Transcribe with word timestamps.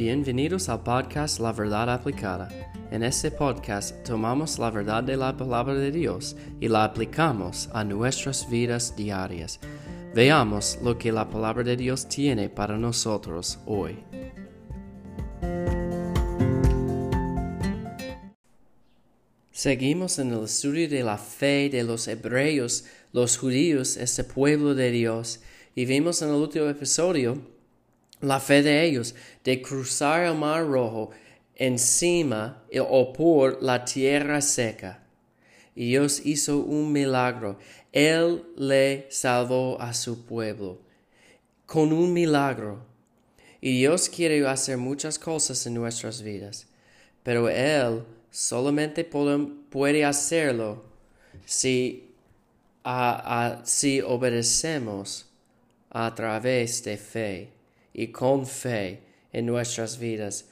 Bienvenidos 0.00 0.70
al 0.70 0.82
podcast 0.82 1.40
La 1.40 1.52
Verdad 1.52 1.90
Aplicada. 1.90 2.48
En 2.90 3.02
este 3.02 3.30
podcast 3.30 4.02
tomamos 4.02 4.58
la 4.58 4.70
verdad 4.70 5.04
de 5.04 5.14
la 5.14 5.36
palabra 5.36 5.74
de 5.74 5.90
Dios 5.90 6.36
y 6.58 6.68
la 6.68 6.84
aplicamos 6.84 7.68
a 7.74 7.84
nuestras 7.84 8.48
vidas 8.48 8.96
diarias. 8.96 9.60
Veamos 10.14 10.78
lo 10.82 10.96
que 10.96 11.12
la 11.12 11.28
palabra 11.28 11.64
de 11.64 11.76
Dios 11.76 12.08
tiene 12.08 12.48
para 12.48 12.78
nosotros 12.78 13.58
hoy. 13.66 13.98
Seguimos 19.50 20.18
en 20.18 20.32
el 20.32 20.44
estudio 20.44 20.88
de 20.88 21.02
la 21.02 21.18
fe 21.18 21.68
de 21.68 21.84
los 21.84 22.08
hebreos, 22.08 22.86
los 23.12 23.36
judíos, 23.36 23.98
este 23.98 24.24
pueblo 24.24 24.74
de 24.74 24.92
Dios, 24.92 25.40
y 25.74 25.84
vimos 25.84 26.22
en 26.22 26.30
el 26.30 26.36
último 26.36 26.70
episodio 26.70 27.59
la 28.20 28.40
fe 28.40 28.62
de 28.62 28.84
ellos 28.84 29.14
de 29.44 29.62
cruzar 29.62 30.24
el 30.24 30.34
mar 30.34 30.66
rojo 30.66 31.10
encima 31.54 32.62
o 32.88 33.12
por 33.12 33.62
la 33.62 33.84
tierra 33.84 34.40
seca. 34.40 35.02
Y 35.74 35.88
Dios 35.88 36.22
hizo 36.24 36.58
un 36.58 36.92
milagro. 36.92 37.58
Él 37.92 38.44
le 38.56 39.06
salvó 39.10 39.80
a 39.80 39.94
su 39.94 40.24
pueblo 40.24 40.80
con 41.66 41.92
un 41.92 42.12
milagro. 42.12 42.84
Y 43.60 43.78
Dios 43.78 44.08
quiere 44.08 44.46
hacer 44.46 44.78
muchas 44.78 45.18
cosas 45.18 45.66
en 45.66 45.74
nuestras 45.74 46.22
vidas, 46.22 46.66
pero 47.22 47.48
Él 47.48 48.04
solamente 48.30 49.04
puede 49.04 50.04
hacerlo 50.04 50.84
si, 51.44 52.10
si 53.64 54.00
obedecemos 54.00 55.26
a 55.90 56.14
través 56.14 56.82
de 56.84 56.96
fe 56.96 57.59
y 58.00 58.08
con 58.08 58.46
fe 58.46 59.02
en 59.30 59.44
nuestras 59.44 59.98
vidas. 59.98 60.46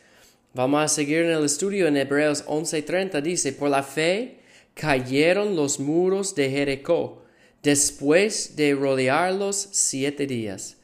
Vamos 0.52 0.84
a 0.84 0.88
seguir 0.88 1.22
en 1.22 1.30
el 1.30 1.46
estudio 1.46 1.86
en 1.86 1.96
Hebreos 1.96 2.44
11:30. 2.46 3.22
Dice, 3.22 3.54
por 3.54 3.70
la 3.70 3.82
fe 3.82 4.40
cayeron 4.74 5.56
los 5.56 5.80
muros 5.80 6.34
de 6.34 6.50
Jericó 6.50 7.22
después 7.62 8.54
de 8.54 8.74
rodearlos 8.74 9.68
siete 9.72 10.26
días. 10.26 10.76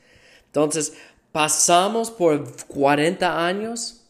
Entonces, 0.46 0.94
pasamos 1.32 2.10
por 2.10 2.50
40 2.66 3.46
años, 3.46 4.06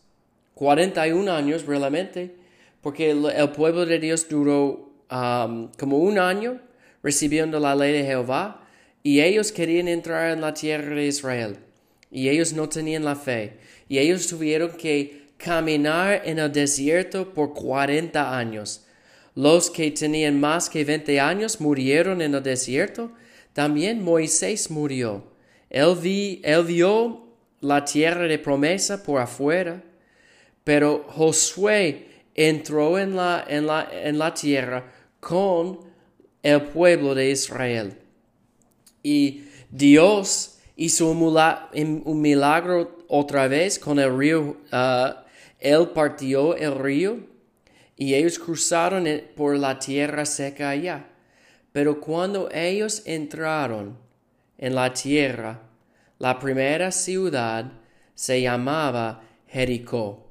41 0.55 1.33
años 1.33 1.67
realmente, 1.67 2.37
porque 2.83 3.11
el, 3.11 3.51
pueblo 3.51 3.85
de 3.85 3.99
Dios 3.99 4.29
duró 4.29 4.93
um, 5.11 5.73
como 5.77 5.99
un 5.99 6.21
año 6.21 6.61
recibiendo 7.03 7.59
la 7.59 7.75
ley 7.75 7.93
de 7.93 8.05
Jehová 8.05 8.65
y 9.03 9.23
ellos 9.23 9.51
querían 9.51 9.89
entrar 9.89 10.31
en 10.31 10.41
la 10.41 10.55
tierra 10.55 10.95
de 10.95 11.07
Israel 11.07 11.59
y 12.15 12.29
ellos 12.29 12.53
no 12.53 12.69
tenían 12.69 13.05
la 13.05 13.17
fe 13.17 13.59
y 13.89 13.99
ellos 13.99 14.29
tuvieron 14.29 14.71
que 14.71 15.25
caminar 15.37 16.23
en 16.25 16.39
el 16.39 16.53
desierto 16.53 17.35
por 17.35 17.53
40 17.53 18.39
años. 18.39 18.87
Los 19.35 19.69
que 19.69 19.91
tenían 19.91 20.39
más 20.39 20.71
que 20.71 20.85
20 20.85 21.19
años 21.19 21.61
murieron 21.61 22.23
en 22.23 22.37
el 22.37 22.43
desierto. 22.43 23.11
También 23.53 24.01
Moisés 24.01 24.71
murió. 24.71 25.25
Él, 25.69 25.97
vi, 26.01 26.41
él 26.45 26.65
vio 26.65 27.27
la 27.61 27.85
tierra 27.85 28.29
de 28.29 28.39
promesa 28.39 29.03
por 29.03 29.21
afuera, 29.21 29.83
pero 30.63 31.07
Josué 31.09 32.07
entró 32.33 32.97
en 32.97 33.17
la, 33.17 33.45
en 33.49 33.67
la, 33.67 33.89
en 33.93 34.19
la 34.19 34.33
tierra 34.33 34.93
con 35.19 35.81
el 36.45 36.63
pueblo 36.63 37.13
de 37.17 37.31
Israel. 37.31 37.95
Y 39.03 39.47
Dios 39.69 40.54
hizo 40.77 41.11
un 41.11 42.21
milagro 42.21 42.99
otra 43.09 43.49
vez 43.49 43.79
con 43.79 43.99
el 43.99 44.17
río. 44.17 44.57
Uh, 44.73 45.15
él 45.61 45.89
partió 45.95 46.57
el 46.57 46.75
río 46.75 47.19
y 47.97 48.15
ellos 48.15 48.39
cruzaron 48.39 49.07
por 49.37 49.57
la 49.57 49.79
tierra 49.79 50.27
seca 50.27 50.71
allá. 50.71 51.07
Pero 51.73 52.01
cuando 52.01 52.49
ellos 52.53 53.03
entraron 53.05 53.97
en 54.59 54.75
la 54.75 54.93
tierra, 54.93 55.61
la 56.19 56.39
primera 56.39 56.93
ciudad 56.93 57.73
se 58.15 58.43
llamaba 58.43 59.23
Jericó, 59.49 60.29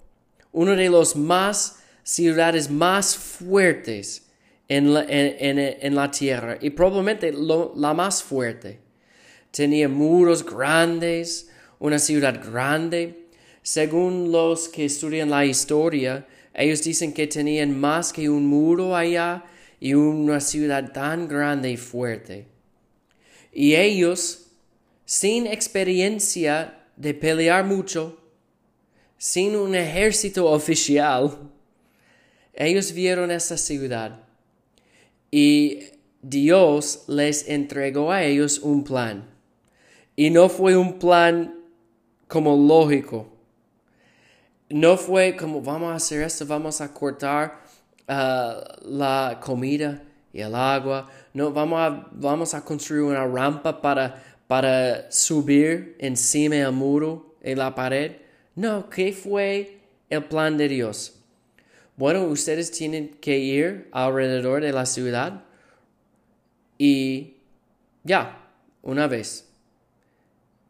uno 0.51 0.75
de 0.75 0.89
los 0.89 1.15
más 1.15 1.83
ciudades 2.03 2.69
más 2.69 3.17
fuertes 3.17 4.29
en 4.67 4.93
la, 4.93 5.05
en, 5.07 5.95
la 5.95 6.11
tierra 6.11 6.57
y 6.59 6.69
probablemente 6.69 7.33
la 7.33 7.93
más 7.93 8.23
fuerte. 8.23 8.82
Tenía 9.53 9.87
muros 9.87 10.43
grandes, 10.43 11.47
una 11.77 11.99
ciudad 11.99 12.43
grande. 12.43 13.27
Según 13.61 14.31
los 14.31 14.67
que 14.67 14.85
estudian 14.85 15.29
la 15.29 15.45
historia, 15.45 16.25
ellos 16.55 16.83
dicen 16.83 17.13
que 17.13 17.27
tenían 17.27 17.79
más 17.79 18.11
que 18.11 18.27
un 18.29 18.47
muro 18.47 18.95
allá 18.95 19.45
y 19.79 19.93
una 19.93 20.39
ciudad 20.39 20.91
tan 20.91 21.27
grande 21.27 21.69
y 21.69 21.77
fuerte. 21.77 22.47
Y 23.51 23.75
ellos, 23.75 24.47
sin 25.05 25.45
experiencia 25.45 26.79
de 26.95 27.13
pelear 27.13 27.63
mucho, 27.63 28.19
sin 29.19 29.55
un 29.55 29.75
ejército 29.75 30.47
oficial, 30.47 31.51
ellos 32.55 32.91
vieron 32.91 33.29
esa 33.29 33.57
ciudad 33.57 34.19
y 35.29 35.79
Dios 36.23 37.03
les 37.07 37.47
entregó 37.47 38.11
a 38.11 38.23
ellos 38.23 38.57
un 38.57 38.83
plan. 38.83 39.32
Y 40.15 40.29
no 40.29 40.49
fue 40.49 40.77
un 40.77 40.99
plan 40.99 41.55
como 42.27 42.55
lógico. 42.55 43.27
No 44.69 44.97
fue 44.97 45.35
como 45.35 45.61
vamos 45.61 45.91
a 45.91 45.95
hacer 45.95 46.21
esto, 46.21 46.45
vamos 46.45 46.81
a 46.81 46.93
cortar 46.93 47.61
uh, 48.07 48.87
la 48.89 49.39
comida 49.43 50.01
y 50.31 50.41
el 50.41 50.55
agua. 50.55 51.09
No, 51.33 51.51
vamos 51.51 51.79
a, 51.79 52.07
vamos 52.11 52.53
a 52.53 52.63
construir 52.63 53.03
una 53.03 53.25
rampa 53.25 53.81
para, 53.81 54.23
para 54.47 55.11
subir 55.11 55.95
encima 55.99 56.55
del 56.55 56.71
muro, 56.71 57.35
en 57.41 57.59
la 57.59 57.75
pared. 57.75 58.13
No, 58.55 58.89
¿qué 58.89 59.13
fue 59.13 59.79
el 60.09 60.23
plan 60.25 60.57
de 60.57 60.67
Dios? 60.67 61.19
Bueno, 61.95 62.23
ustedes 62.23 62.71
tienen 62.71 63.09
que 63.21 63.37
ir 63.37 63.89
alrededor 63.91 64.61
de 64.61 64.71
la 64.71 64.85
ciudad 64.85 65.43
y 66.79 67.37
ya, 68.03 68.47
una 68.81 69.07
vez, 69.07 69.52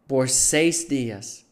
por 0.08 0.30
seis 0.30 0.88
días. 0.88 1.46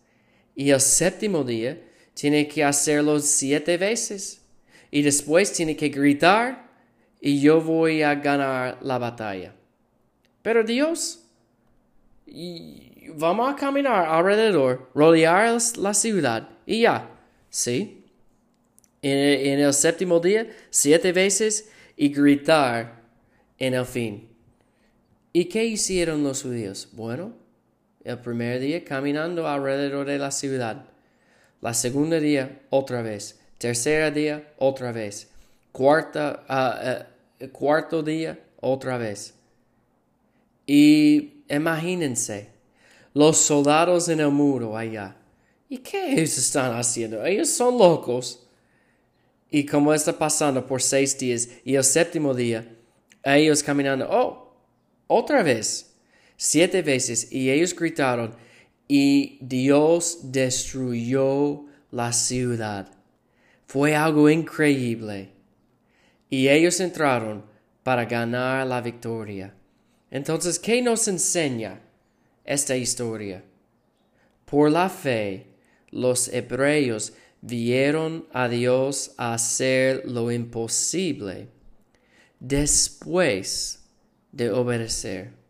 Y 0.56 0.70
el 0.72 0.82
séptimo 0.82 1.44
día 1.44 1.82
tiene 2.14 2.48
que 2.48 2.64
hacerlo 2.64 3.20
siete 3.20 3.78
veces. 3.78 4.42
Y 4.90 5.02
después 5.02 5.54
tiene 5.54 5.76
que 5.76 5.90
gritar 5.90 6.70
y 7.20 7.40
yo 7.40 7.62
voy 7.62 8.02
a 8.02 8.16
ganar 8.16 8.80
la 8.82 8.98
batalla. 8.98 9.54
Pero 10.42 10.64
Dios, 10.64 11.24
vamos 13.16 13.54
a 13.54 13.56
caminar 13.56 14.08
alrededor, 14.08 14.90
rodear 14.94 15.58
la 15.78 15.94
ciudad 15.94 16.50
y 16.66 16.82
ya, 16.82 17.10
¿sí? 17.50 18.02
en, 19.02 19.60
el 19.60 19.74
séptimo 19.74 20.20
día 20.20 20.48
siete 20.70 21.12
veces 21.12 21.70
y 21.98 22.10
gritar 22.10 23.02
en 23.58 23.74
el 23.74 23.86
fin. 23.86 24.30
¿Y 25.34 25.46
qué 25.46 25.66
hicieron 25.66 26.24
los 26.24 26.44
judíos? 26.44 26.90
Bueno, 26.92 27.34
el 28.04 28.20
primer 28.20 28.60
día 28.60 28.84
caminando 28.84 29.48
alrededor 29.48 30.08
de 30.08 30.18
la 30.18 30.32
ciudad. 30.32 30.86
La 31.62 31.74
segunda 31.74 32.20
día 32.20 32.62
otra 32.70 33.02
vez. 33.02 33.40
Tercer 33.58 34.14
día 34.14 34.54
otra 34.58 34.92
vez. 34.92 35.30
Cuarta, 35.72 36.44
ah, 36.48 37.06
eh, 37.40 37.50
cuarto 37.50 38.02
día 38.02 38.40
otra 38.60 38.98
vez. 38.98 39.36
Y 40.66 41.44
imagínense, 41.50 42.50
los 43.14 43.38
soldados 43.38 44.10
en 44.10 44.20
el 44.20 44.30
muro 44.30 44.78
allá. 44.78 45.16
¿Y 45.70 45.78
qué 45.78 46.14
ellos 46.14 46.38
están 46.38 46.78
haciendo? 46.78 47.24
Ellos 47.26 47.50
son 47.50 47.78
locos. 47.78 48.48
Y 49.50 49.66
como 49.66 49.94
está 49.94 50.18
pasando 50.18 50.66
por 50.66 50.82
seis 50.82 51.18
días 51.18 51.50
y 51.64 51.76
el 51.76 51.84
séptimo 51.84 52.34
día, 52.34 52.68
ellos 53.24 53.62
caminando, 53.62 54.08
oh, 54.10 54.56
otra 55.08 55.44
vez, 55.44 55.91
siete 56.44 56.82
veces, 56.82 57.32
y 57.32 57.52
ellos 57.52 57.76
gritaron, 57.76 58.36
y 58.88 59.38
Dios 59.42 60.32
destruyó 60.32 61.66
la 61.92 62.12
ciudad. 62.14 62.92
Fue 63.68 63.96
algo 63.96 64.28
increíble. 64.28 65.30
Y 66.32 66.48
ellos 66.48 66.80
entraron 66.80 67.46
para 67.84 68.06
ganar 68.06 68.66
la 68.66 68.82
victoria. 68.82 69.54
Entonces, 70.10 70.58
¿qué 70.58 70.82
nos 70.82 71.08
enseña 71.08 71.80
esta 72.44 72.76
historia? 72.76 73.44
Por 74.46 74.72
la 74.72 74.90
fe, 74.90 75.46
los 75.92 76.28
hebreos 76.30 77.14
vieron 77.42 78.26
a 78.34 78.48
Dios 78.50 79.14
hacer 79.18 80.10
lo 80.10 80.32
imposible 80.32 81.50
después 82.40 83.84
de 84.32 84.50
obedecer. 84.50 85.41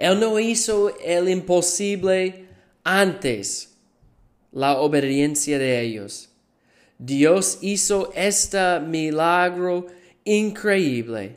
Él 0.00 0.18
no 0.18 0.40
hizo 0.40 0.98
el 0.98 1.28
imposible 1.28 2.46
antes 2.82 3.76
la 4.50 4.78
obediencia 4.78 5.58
de 5.58 5.78
ellos. 5.78 6.30
Dios 6.98 7.58
hizo 7.60 8.10
este 8.14 8.80
milagro 8.80 9.88
increíble 10.24 11.36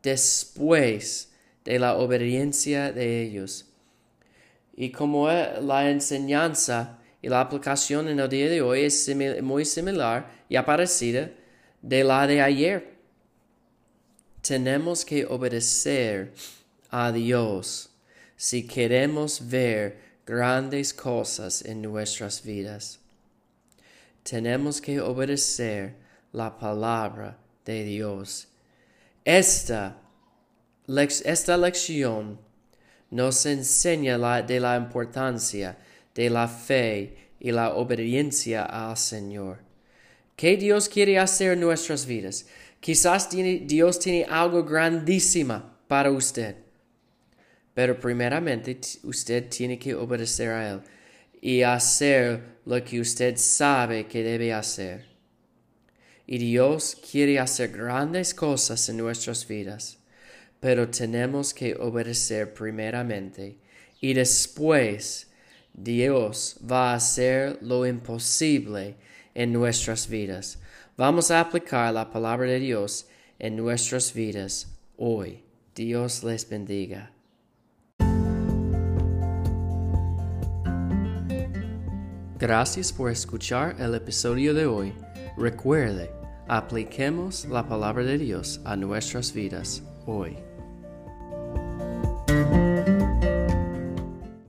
después 0.00 1.32
de 1.64 1.80
la 1.80 1.96
obediencia 1.96 2.92
de 2.92 3.20
ellos. 3.20 3.66
Y 4.76 4.92
como 4.92 5.26
la 5.26 5.90
enseñanza 5.90 7.00
y 7.20 7.28
la 7.28 7.40
aplicación 7.40 8.06
en 8.06 8.20
el 8.20 8.28
día 8.28 8.48
de 8.48 8.62
hoy 8.62 8.82
es 8.82 9.10
muy 9.42 9.64
similar 9.64 10.30
y 10.48 10.56
parecida 10.58 11.32
de 11.80 12.04
la 12.04 12.28
de 12.28 12.42
ayer. 12.42 12.92
Tenemos 14.40 15.04
que 15.04 15.26
obedecer 15.26 16.32
a 16.92 17.10
Dios 17.10 17.88
si 18.36 18.66
queremos 18.66 19.48
ver 19.48 19.98
grandes 20.26 20.92
cosas 20.92 21.64
en 21.64 21.82
nuestras 21.82 22.42
vidas. 22.44 23.00
Tenemos 24.22 24.80
que 24.80 25.00
obedecer 25.00 25.94
la 26.32 26.56
palabra 26.56 27.38
de 27.64 27.84
Dios. 27.84 28.48
Esta, 29.24 29.96
esta 31.24 31.56
lección 31.56 32.38
nos 33.10 33.46
enseña 33.46 34.16
la, 34.18 34.42
de 34.42 34.60
la 34.60 34.76
importancia 34.76 35.76
de 36.14 36.30
la 36.30 36.46
fe 36.46 37.30
y 37.40 37.50
la 37.50 37.74
obediencia 37.74 38.64
al 38.64 38.96
Señor. 38.96 39.58
¿Qué 40.36 40.56
Dios 40.56 40.88
quiere 40.88 41.18
hacer 41.18 41.52
en 41.52 41.60
nuestras 41.60 42.06
vidas? 42.06 42.46
Quizás 42.80 43.28
Dios 43.30 43.98
tiene 43.98 44.24
algo 44.28 44.64
grandísimo 44.64 45.62
para 45.86 46.10
usted. 46.10 46.61
Pero 47.74 47.98
primeramente 47.98 48.78
usted 49.04 49.48
tiene 49.48 49.78
que 49.78 49.94
obedecer 49.94 50.50
a 50.50 50.70
Él 50.70 50.80
y 51.40 51.62
hacer 51.62 52.58
lo 52.66 52.82
que 52.84 53.00
usted 53.00 53.36
sabe 53.36 54.06
que 54.06 54.22
debe 54.22 54.52
hacer. 54.52 55.06
Y 56.26 56.38
Dios 56.38 56.96
quiere 57.10 57.38
hacer 57.38 57.72
grandes 57.72 58.32
cosas 58.32 58.88
en 58.88 58.98
nuestras 58.98 59.46
vidas, 59.46 59.98
pero 60.60 60.88
tenemos 60.88 61.52
que 61.52 61.74
obedecer 61.74 62.54
primeramente 62.54 63.58
y 64.00 64.14
después 64.14 65.28
Dios 65.74 66.58
va 66.70 66.92
a 66.92 66.96
hacer 66.96 67.58
lo 67.62 67.86
imposible 67.86 68.96
en 69.34 69.52
nuestras 69.52 70.08
vidas. 70.08 70.58
Vamos 70.96 71.30
a 71.30 71.40
aplicar 71.40 71.92
la 71.94 72.10
palabra 72.10 72.46
de 72.46 72.60
Dios 72.60 73.06
en 73.38 73.56
nuestras 73.56 74.12
vidas 74.12 74.68
hoy. 74.96 75.42
Dios 75.74 76.22
les 76.22 76.48
bendiga. 76.48 77.12
Gracias 82.42 82.92
por 82.92 83.08
escuchar 83.08 83.76
el 83.78 83.94
episodio 83.94 84.52
de 84.52 84.66
hoy. 84.66 84.92
Recuerde, 85.36 86.10
apliquemos 86.48 87.44
la 87.44 87.68
palabra 87.68 88.02
de 88.02 88.18
Dios 88.18 88.60
a 88.64 88.74
nuestras 88.74 89.32
vidas 89.32 89.84
hoy. 90.06 90.36